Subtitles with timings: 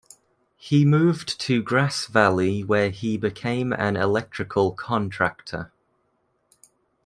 [0.57, 5.71] He moved to Grass Valley where he became an electrical contractor.